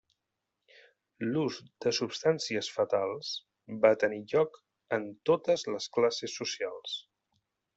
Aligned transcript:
L'ús 1.33 1.59
de 1.85 1.93
substàncies 1.97 2.69
fatals 2.77 3.29
va 3.85 3.93
tenir 4.05 4.19
lloc 4.33 4.59
en 4.99 5.07
totes 5.31 5.67
les 5.75 5.89
classes 5.99 6.39
socials. 6.41 6.99